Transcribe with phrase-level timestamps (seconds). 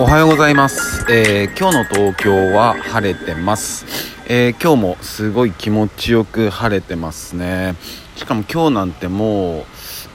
[0.00, 3.84] おはようございます、えー、今日の東京は晴れてます、
[4.28, 7.74] えー、今日もすごい気持ちよく晴れてますね。
[8.14, 9.64] しかも今日なんてもう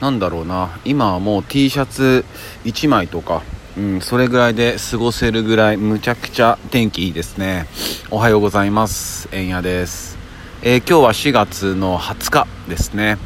[0.00, 0.80] なんだろうな。
[0.86, 2.24] 今はもう T シャツ
[2.64, 3.42] 1枚とか
[3.76, 7.66] うん、それぐらいで過ごせるぐらいむちゃくちゃ天気いいですね。
[8.10, 9.28] おはようございます。
[9.32, 10.16] えんやです、
[10.62, 13.18] えー、今日は4月の20日ですね。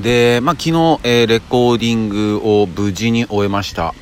[0.00, 3.94] で、まあ、昨日、えー、レコーディングを無事に終えました。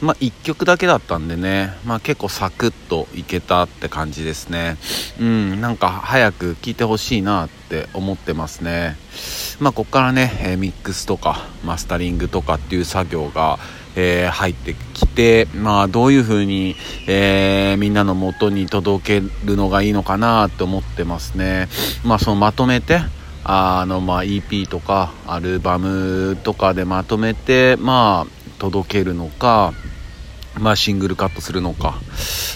[0.00, 4.76] まあ、1曲だけだったんでね、まあ、結構サクッといけたって感じですね。
[5.20, 8.96] うんなんか早く聴いてほしいなって思ってますね。
[9.60, 13.58] まあこっからね、えミックスとかマスタリングとかっていう作業が
[14.00, 16.76] えー、入ってきて、まあ、どういう風に、
[17.08, 21.68] えー、みんなの元に届けるのがいいのかなって思ってますね。
[22.04, 23.00] まあ、そのまとめて、
[23.42, 29.72] あの、まあ、EP とか、アルバムとかでまとめて、まあ、届けるのか、
[30.58, 32.00] まあ、シングルカットするのか、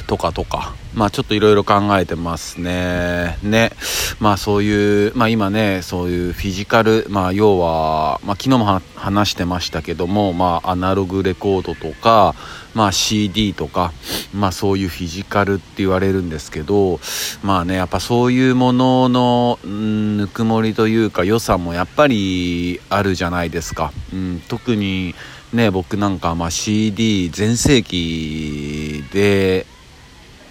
[0.07, 3.39] とかとか、まあ、ちょっといろいろ考えてますね。
[3.43, 3.71] ね。
[4.19, 12.35] まあ、そういう、まあ、今ね、そういうフィジカル、まあ、要は、まあ、昨日も話してましたけども、まあ、アナログレコードとか、
[12.75, 13.93] まあ、CD とか、
[14.35, 17.01] まあ、そういうフィジカルって言われるんですけど、
[17.43, 23.93] まあね、やっぱそういうものの、ぬくもりというか、良さもやっぱりあるじゃないですか。
[24.13, 25.15] うん、特に、
[25.53, 29.67] ね、僕なんかま CD 全盛期で、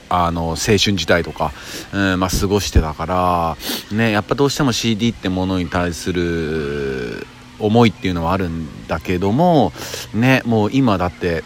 [0.10, 1.54] あの、青春時代とか、
[1.94, 3.58] うん、まあ過ごしてたから、
[3.96, 7.26] ね、やっぱどうしても CD ってものに対する
[7.60, 9.72] 思いっていうのはあるんだけども、
[10.14, 11.44] ね、もう今だって、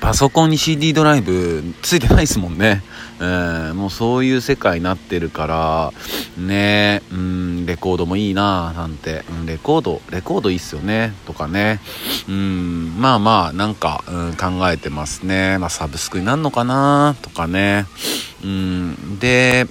[0.00, 2.82] パソコンに CD ドライブついてないですもんね。
[3.18, 5.92] えー、もうそういう世界になってるから、
[6.38, 7.39] ね、うん、
[7.80, 11.80] コードもいいななんて、うん、レコード、レコードいいっすよね、とかね。
[12.28, 15.58] うん、まあまあ、なんか、うん、考えてますね。
[15.58, 17.86] まあ、サブスクになるのかなとかね。
[18.44, 19.66] うん、で、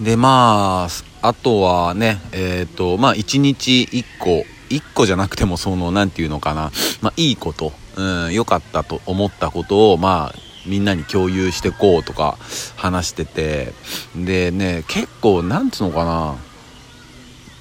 [0.00, 0.88] で、ま
[1.22, 12.38] あ、あとはね、えっ、ー、と、まあ、1日1個、1個じゃなくても、その、なんていうのかな、まあ、いいこと、うん、良かったと思ったことを、まあ、みんなに共有してこうとか
[12.76, 13.72] 話してて、
[14.16, 16.36] でね、結構、なんつうのかな、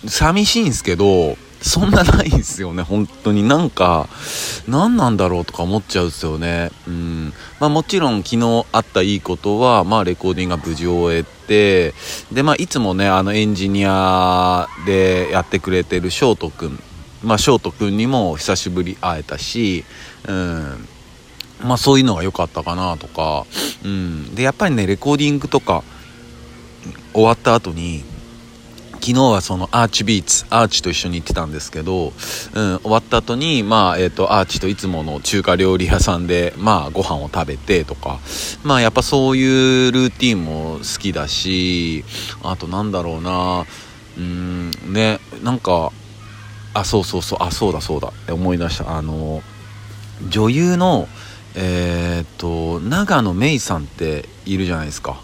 [0.08, 3.42] 寂しいんすけど、そんなないんすよね、本当に。
[3.42, 4.10] なんか、
[4.68, 6.72] 何なんだろうとか思っちゃうんですよね。
[6.86, 7.34] うん。
[7.60, 11.94] まあもちろん昨日あったいいことは、まあレコーディングが無事終えて、
[12.34, 16.84] で、まあいつもね、あのエンジニアでやってくれてるショートくん、
[17.24, 19.86] まあショートくんにも久しぶり会えたし、
[20.28, 20.88] うん。
[21.64, 23.46] まあそういうのが良かったかなとか、
[23.84, 24.36] うん。
[24.36, 25.84] で、やっぱりね、レコーディングとか
[27.14, 28.04] 終わった後に、
[29.04, 32.14] 昨日はそのアーチビーツ、アーチと一緒に行ってたんですけど、
[32.54, 38.20] うん、終わった後に、まあ、えっ、ー、と、アーチといつもの中華料理屋さんで、まあ、ご飯を食べてとか、
[38.64, 42.06] まあ、やっぱそういうルーティンも好きだし、
[42.44, 43.66] あとなんだろうな、
[44.18, 45.92] うん、ね、なんか、
[46.74, 48.96] あ、そうそうそう、あ、そうだそうだ、思い出した。
[48.98, 49.44] あの、
[50.30, 51.10] 女優の、
[51.56, 55.22] えー、っと長野芽郁さんっているじゃないですか。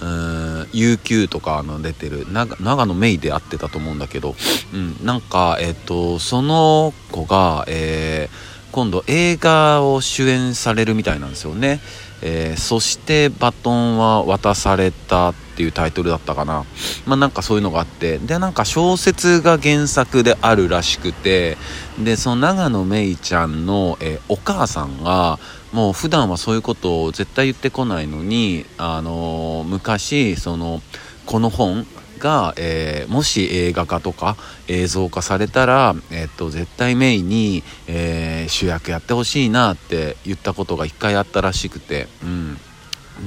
[0.00, 4.36] うん UQ とかの出てる長野芽郁で会ってたと思うんだけど、
[4.72, 11.80] うん、なんか、えー、っとその子が、えー、今度映画を主演されるみたいなんですよね、
[12.22, 16.64] えー、そしてバトンは渡されたっていうタイトルだったかな。
[17.04, 21.58] まあなんかそういうのがあって、でなんか小説が原作であるらしくて、
[21.98, 25.40] で、その長野めいちゃんの、えー、お母さんが、
[25.72, 30.82] もう普段はそういうことを絶対言ってこないのに、あの、昔、その、
[31.26, 31.86] この本
[32.18, 34.36] が、えー、もし映画化とか
[34.66, 42.58] 映像化されたら、え、っと、絶対メイに、えー、主役やってほしいなって言ったことが一回あったらしくて、うん。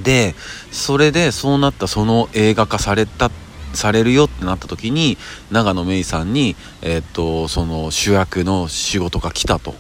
[0.04, 0.36] で、
[0.72, 5.18] それでそうなったその映画化されたってされるよってなった時に
[5.52, 9.74] 長野芽郁さんに、えー、っとその主役の仕事が来たと。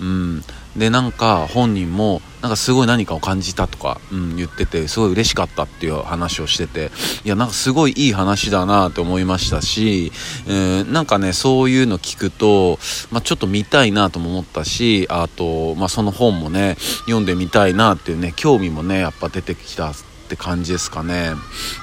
[0.00, 0.42] うん、
[0.76, 6.92] でなんか本人もなんかすごい何かを感じたとか、うん、言っててすごい嬉しかったっていう話をしてて
[7.24, 10.12] いやなんかすごいいい話だなって思いましたし、
[10.46, 12.78] えー、なんかねそういうの聞くと、
[13.10, 19.92] まあ、ちょっと見たいなとも思ったしあと、まあ、その本もね読んでみたいなっていうね興味もねやっぱ出てきた
[20.28, 21.32] って感じですかね。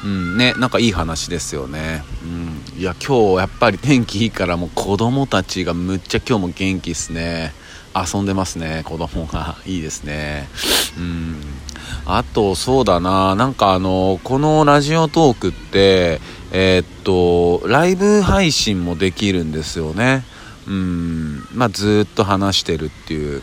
[0.04, 2.04] うんね、なんかいい話ですよね。
[2.24, 2.80] うん。
[2.80, 7.54] いや、今日やっぱり天気いいからもう子供たちがむっちゃ今日も元気っすね。
[7.96, 9.56] 遊んでますね、子供が。
[9.66, 10.48] いいですね。
[10.98, 11.38] うん。
[12.06, 16.22] あと、そうだな、なんかあの、このラジオトークって、
[16.52, 20.24] えー、っと、ライブ配信もできるんですよね。
[20.68, 21.48] うん。
[21.54, 23.42] まあ、ずっと話してるっていう。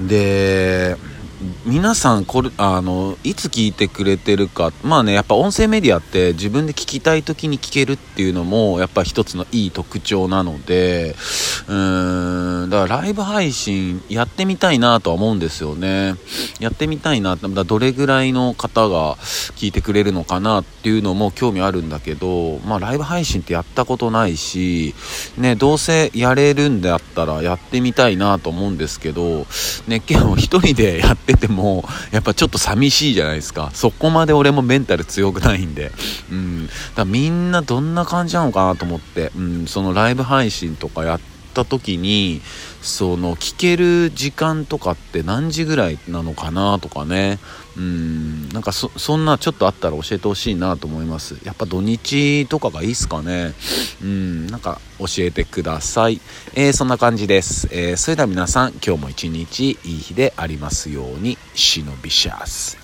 [0.00, 0.96] で
[1.66, 11.14] 皆さんこれあのいつ聞いてくれてるかまあねやっぱ音声メディアって自分で聞きたい時に聞けるっていうのもやっぱ一つのいい特徴なので
[11.68, 16.14] うーんだからライブ配信やってみたいなとは思うんですよね。
[16.60, 19.16] やってみたいなだどれぐらいの方が
[19.56, 24.94] 聞いてくれるのかなっていうのも興味あるんだけどまあライブ配信ってやったことないし
[25.36, 29.46] ねどうせやれるんだったらやってみたいなと思うんですけど
[29.86, 33.70] ね結構一人でやっててもやっぱちょっと寂しいじゃないですか。
[33.74, 35.90] そこまで俺もメンタル強くないんで。
[36.30, 36.68] うん。
[36.94, 41.20] だみんなどんな感じなのかなと思って、うん、そのライブ配信とかや
[41.52, 42.40] った時に
[42.80, 47.38] その聞ける時間とかって何時ぐらいなのかなとかね。
[47.76, 48.48] うん。
[48.48, 51.38] なんかそそんなちょっとあったら教えてほしいなと思います。
[51.44, 53.54] やっぱ土日とかがいいっすかね。
[54.02, 54.46] うん。
[54.48, 56.20] なんか教えてください、
[56.54, 61.38] えー、そんな感じです、えー、それでは皆さん今日も一日いい日でありますように。
[61.54, 62.81] 忍びシャス。